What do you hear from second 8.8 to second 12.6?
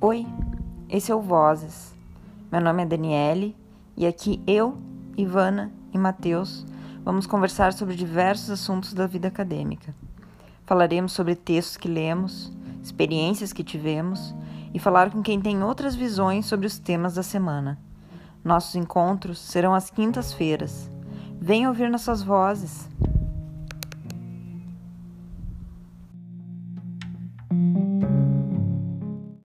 da vida acadêmica. Falaremos sobre textos que lemos,